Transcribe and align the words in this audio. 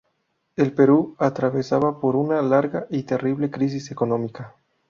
El 0.55 0.73
Perú 0.73 1.15
atravesaba 1.19 1.99
por 1.99 2.15
una 2.15 2.41
larga 2.41 2.87
y 2.89 3.03
terrible 3.03 3.51
crisis 3.51 3.91
económica. 3.91 4.55